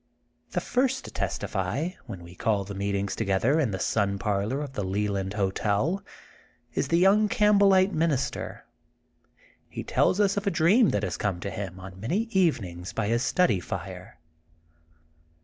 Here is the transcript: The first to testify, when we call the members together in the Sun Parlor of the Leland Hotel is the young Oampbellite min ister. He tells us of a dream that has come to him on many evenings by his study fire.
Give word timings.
The 0.53 0.61
first 0.61 1.05
to 1.05 1.11
testify, 1.11 1.89
when 2.07 2.23
we 2.23 2.33
call 2.33 2.63
the 2.63 2.73
members 2.73 3.15
together 3.15 3.59
in 3.59 3.69
the 3.69 3.77
Sun 3.77 4.17
Parlor 4.17 4.59
of 4.61 4.73
the 4.73 4.83
Leland 4.83 5.35
Hotel 5.35 6.03
is 6.73 6.87
the 6.87 6.97
young 6.97 7.29
Oampbellite 7.29 7.91
min 7.91 8.09
ister. 8.09 8.65
He 9.69 9.83
tells 9.83 10.19
us 10.19 10.37
of 10.37 10.47
a 10.47 10.49
dream 10.49 10.89
that 10.89 11.03
has 11.03 11.17
come 11.17 11.39
to 11.41 11.51
him 11.51 11.79
on 11.79 11.99
many 11.99 12.23
evenings 12.31 12.93
by 12.93 13.09
his 13.09 13.21
study 13.21 13.59
fire. 13.59 14.17